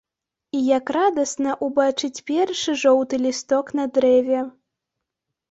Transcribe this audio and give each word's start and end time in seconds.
І 0.59 0.61
як 0.77 0.85
радасна 0.95 1.53
ўбачыць 1.67 2.23
першы 2.31 2.71
жоўты 2.85 3.21
лісток 3.27 3.71
на 3.83 3.87
дрэве. 3.99 4.39